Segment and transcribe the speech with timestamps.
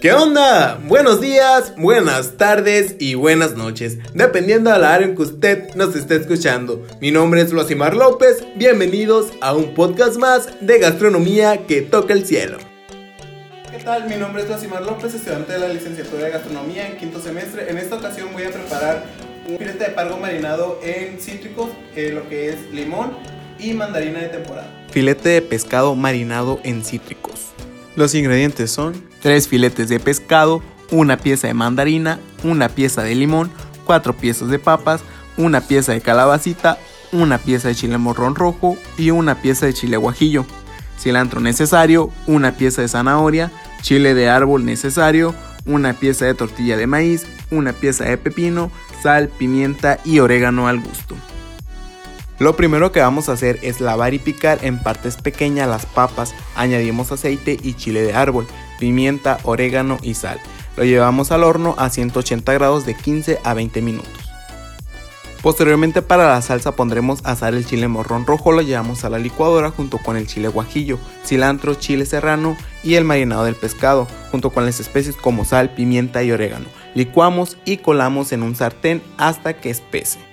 [0.00, 0.80] ¿Qué onda?
[0.86, 5.94] Buenos días, buenas tardes y buenas noches, dependiendo de la área en que usted nos
[5.94, 6.86] esté escuchando.
[7.02, 12.24] Mi nombre es Losimar López, bienvenidos a un podcast más de gastronomía que toca el
[12.24, 12.56] cielo.
[13.70, 14.08] ¿Qué tal?
[14.08, 17.70] Mi nombre es Losimar López, estudiante de la licenciatura de gastronomía en quinto semestre.
[17.70, 19.04] En esta ocasión voy a preparar
[19.46, 23.18] un filete de pargo marinado en cítricos, eh, lo que es limón
[23.58, 24.86] y mandarina de temporada.
[24.92, 27.50] Filete de pescado marinado en cítricos.
[28.00, 33.50] Los ingredientes son 3 filetes de pescado, una pieza de mandarina, una pieza de limón,
[33.84, 35.02] 4 piezas de papas,
[35.36, 36.78] una pieza de calabacita,
[37.12, 40.46] una pieza de chile morrón rojo y una pieza de chile guajillo,
[40.98, 43.52] cilantro necesario, una pieza de zanahoria,
[43.82, 45.34] chile de árbol necesario,
[45.66, 48.72] una pieza de tortilla de maíz, una pieza de pepino,
[49.02, 51.16] sal, pimienta y orégano al gusto.
[52.40, 56.34] Lo primero que vamos a hacer es lavar y picar en partes pequeñas las papas,
[56.54, 58.46] añadimos aceite y chile de árbol,
[58.78, 60.40] pimienta, orégano y sal.
[60.74, 64.30] Lo llevamos al horno a 180 grados de 15 a 20 minutos.
[65.42, 69.70] Posteriormente para la salsa pondremos asar el chile morrón rojo, lo llevamos a la licuadora
[69.70, 74.64] junto con el chile guajillo, cilantro, chile serrano y el marinado del pescado, junto con
[74.64, 76.66] las especies como sal, pimienta y orégano.
[76.94, 80.29] Licuamos y colamos en un sartén hasta que espese.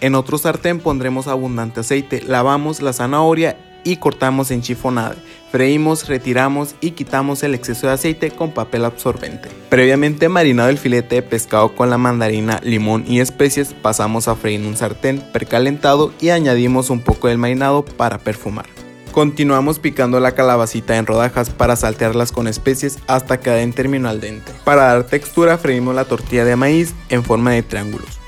[0.00, 5.16] En otro sartén pondremos abundante aceite, lavamos la zanahoria y cortamos en chifonade.
[5.50, 9.48] Freímos, retiramos y quitamos el exceso de aceite con papel absorbente.
[9.70, 14.60] Previamente marinado el filete de pescado con la mandarina, limón y especies, pasamos a freír
[14.60, 18.66] en un sartén precalentado y añadimos un poco del marinado para perfumar.
[19.10, 24.20] Continuamos picando la calabacita en rodajas para saltearlas con especies hasta que den término al
[24.20, 24.52] dente.
[24.64, 28.20] Para dar textura freímos la tortilla de maíz en forma de triángulos.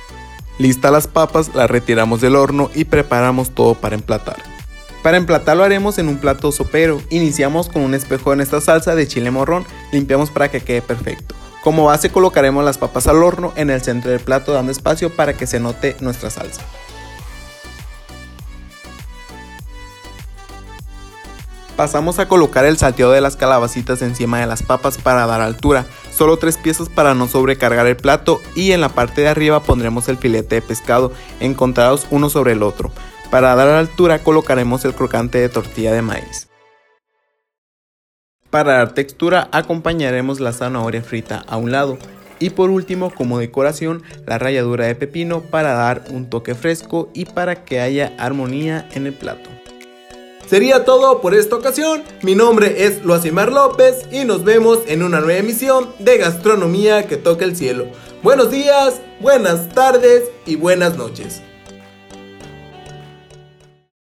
[0.61, 4.36] Listas las papas, las retiramos del horno y preparamos todo para emplatar.
[5.02, 7.00] Para emplatar lo haremos en un plato sopero.
[7.08, 11.35] Iniciamos con un espejo en esta salsa de chile morrón, limpiamos para que quede perfecto.
[11.64, 15.33] Como base colocaremos las papas al horno en el centro del plato dando espacio para
[15.33, 16.61] que se note nuestra salsa.
[21.77, 25.86] Pasamos a colocar el salteado de las calabacitas encima de las papas para dar altura,
[26.13, 30.09] solo tres piezas para no sobrecargar el plato y en la parte de arriba pondremos
[30.09, 32.92] el filete de pescado encontrados uno sobre el otro.
[33.30, 36.48] Para dar altura colocaremos el crocante de tortilla de maíz.
[38.51, 41.98] Para dar textura acompañaremos la zanahoria frita a un lado
[42.41, 47.27] y por último como decoración la ralladura de pepino para dar un toque fresco y
[47.27, 49.60] para que haya armonía en el plato.
[50.50, 52.02] Sería todo por esta ocasión.
[52.22, 57.16] Mi nombre es Loasimar López y nos vemos en una nueva emisión de Gastronomía que
[57.16, 57.86] toca el cielo.
[58.24, 61.40] Buenos días, buenas tardes y buenas noches.